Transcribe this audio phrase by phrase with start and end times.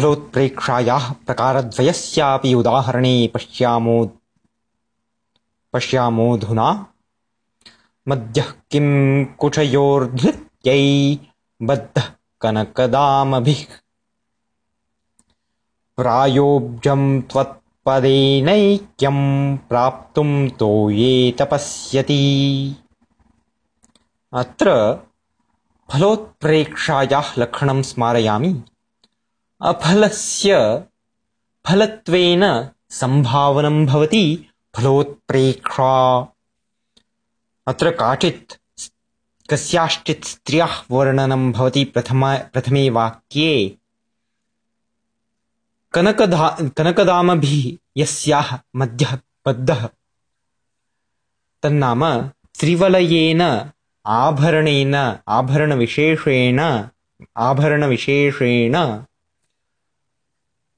[0.00, 3.96] फलोत्प्रेक्षायाः प्रकारद्वयस्यापि उदाहरणे पश्यामो
[5.72, 6.86] पश्यामोऽधुना।
[8.08, 11.18] मद्यः किं कुचयोर्धृत्यै
[11.62, 12.06] बद्धः
[12.40, 13.64] कनकदामभिः।
[15.96, 19.18] प्रायोब्जं त्वत्पदेनैक्यं
[19.56, 22.24] प्राप्तुं तो ये तपस्यति।
[24.32, 24.98] अत्र
[25.92, 28.62] फलोत्प्रेक्षायाः लक्षणं स्मारयामि
[29.68, 30.58] अफलस्य
[31.66, 32.42] फलत्वेन
[32.90, 34.22] सम्भावनं भवति
[34.76, 35.96] फलोत्प्रेक्षा
[37.68, 38.54] अत्र काचित्
[39.50, 43.52] कस्याश्चित् स्त्रियः वर्णनं भवति प्रथम प्रथमे वाक्ये।
[45.94, 46.48] कनकधा
[46.78, 47.66] कनकदामभिः
[48.02, 49.14] यस्याः मध्यः
[49.46, 49.86] बद्धः
[51.62, 52.04] तन्नाम
[52.60, 53.42] त्रिवलयेन
[54.06, 54.94] आभरणेन
[55.38, 56.60] आभरणविशेषेण
[57.48, 58.76] आभरणविशेषेण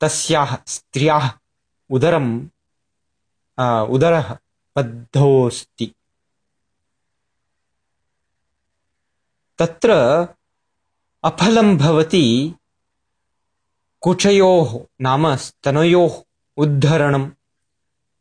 [0.02, 1.26] तस्याः स्त्रियाः
[1.90, 2.30] उदरम्
[3.94, 4.28] उदरः
[4.76, 5.86] बद्धोऽस्ति।
[9.58, 9.92] तत्र
[11.24, 12.26] अफलं भवति
[14.00, 16.14] कुचयोः नाम स्तनयोः
[16.56, 17.30] उद्धरणं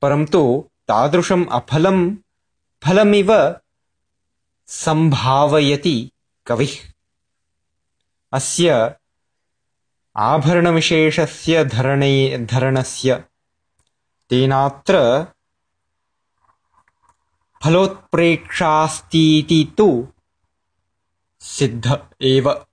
[0.01, 0.41] परन्तु
[0.87, 2.15] तादृशम् अफलं
[2.83, 3.31] फलमिव
[4.67, 5.97] सम्भावयति
[6.47, 6.75] कविः।
[8.33, 8.95] अस्य
[10.17, 13.23] आभरणविशेषस्य धरणे, धरणस्य।
[14.29, 15.25] तेनात्र
[17.63, 20.07] फलोत्प्रेक्षास्तीति तु
[21.39, 22.65] सिद्ध एव।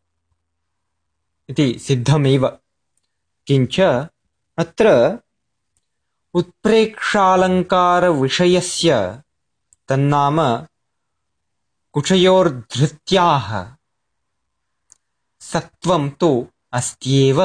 [1.49, 2.59] इति सिद्धमेव।
[3.47, 4.07] किञ्च
[4.59, 5.19] अत्र
[6.35, 9.23] उत्प्रेक्षालङ्कारविषयस्य
[9.89, 10.67] तन्नाम
[11.93, 13.67] कुचयोर्धृत्याः
[15.41, 17.39] सत्त्वं तु अस्त्येव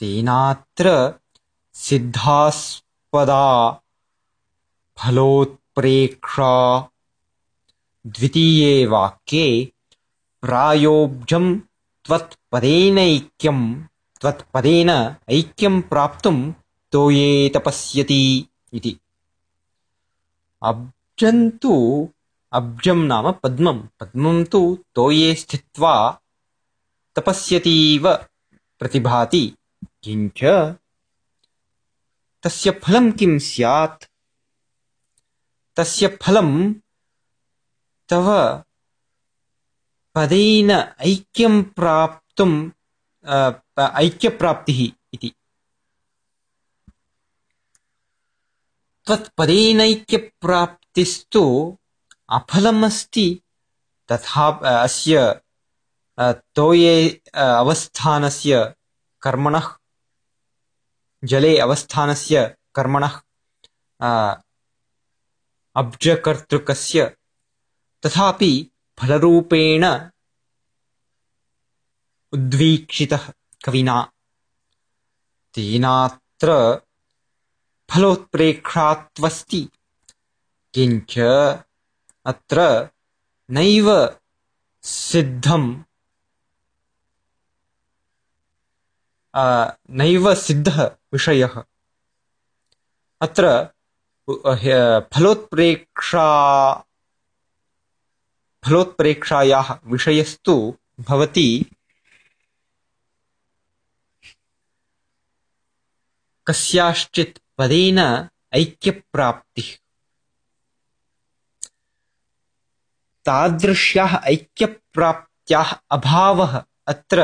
[0.00, 0.88] तेनात्र
[1.84, 3.44] सिद्धास्पदा
[4.98, 6.52] फलोत्प्रेक्षा
[8.16, 9.46] द्वितीये वाक्ये
[10.42, 11.46] प्रायोब्जं
[12.06, 13.60] त्वत्पदेनैक्यं
[14.20, 14.90] त्वत्पदेन
[15.38, 16.36] ऐक्यं प्राप्तुं
[16.92, 18.22] तोये तपस्यति
[18.76, 18.96] इति।
[20.70, 21.74] अब्जन्तु
[22.58, 24.60] अब्जं नाम पद्मं पद्मं तु
[24.94, 25.94] तोये स्थित्वा
[27.16, 28.04] तपस्यतीव
[28.80, 29.44] प्रतिभाति।
[30.02, 30.40] किञ्च
[32.42, 34.04] तस्य फलं किं स्यात्?
[35.76, 36.50] तस्य फलं
[38.08, 38.26] तव
[40.14, 40.70] पदेन
[41.10, 42.52] ऐक्यं प्राप्तुं
[44.02, 44.80] ऐक्यप्राप्तिः
[45.14, 45.30] इति।
[49.06, 51.44] त्वत्पदेनैक्यप्राप्तिस्तु
[52.30, 53.28] अफलमस्ति
[54.12, 54.46] तथा
[54.82, 55.14] अस्य
[56.18, 58.74] तोये अवस्थानस्य
[59.22, 59.66] कर्मणः,
[61.24, 63.14] जले अवस्थानस्य कर्मणः
[65.76, 67.06] अब्जकर्तृकस्य,
[68.02, 68.52] तथापि
[68.98, 69.84] फलरूपेण
[72.32, 73.24] उद्वीक्षितः
[73.64, 73.96] कविना।
[75.54, 76.48] तेनात्र
[77.90, 79.62] फलोत्प्रेक्षात्वस्ति,
[80.74, 81.18] किञ्च
[82.26, 82.58] अत्र
[83.50, 83.88] नैव
[84.82, 85.62] सिद्धं
[89.36, 90.82] नैव सिद्धः
[91.12, 91.62] विषयः
[93.20, 93.46] अत्र
[95.16, 96.26] फलोत्प्रेक्षा
[98.64, 100.56] फलोत्प्रेक्षायाः विषयस्तु
[101.08, 101.48] भवति
[106.46, 107.98] कस्याश्चित् पदेन
[108.54, 109.72] ऐक्यप्राप्तिः
[113.26, 117.22] तादृश्याः ऐक्यप्राप्त्याः अभावः अत्र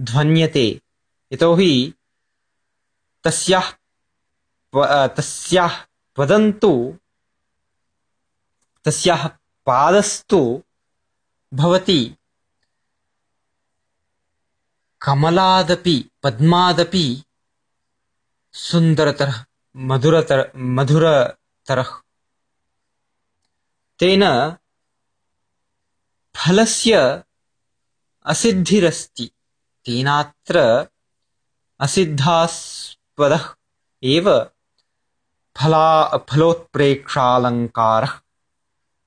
[0.00, 0.80] ध्वन्यते।
[1.32, 1.94] यतोहि
[3.24, 3.72] तस्याः
[5.06, 5.84] तस्याः
[6.16, 6.98] पदन्तु
[8.84, 9.28] तस्याः
[9.66, 10.62] पादस्तु
[11.54, 12.16] भवति
[15.02, 17.24] कमलादपि, पद्मादपि
[18.52, 19.44] सुन्दरतरः,
[19.76, 22.02] मधुरतर, मधुरतरः।
[23.98, 24.50] तेन
[26.36, 27.24] फलस्य
[28.26, 29.30] असिद्धिरस्ति।
[29.86, 30.60] तेनात्र
[31.86, 33.44] असिद्धास्पदः
[34.14, 34.28] एव
[35.58, 35.88] फला
[36.30, 38.14] फलोत्प्रेक्षालङ्कारः